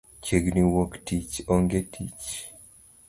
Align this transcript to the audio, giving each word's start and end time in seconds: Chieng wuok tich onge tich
Chieng 0.23 0.57
wuok 0.73 0.93
tich 1.05 1.33
onge 1.55 1.79
tich 1.93 2.27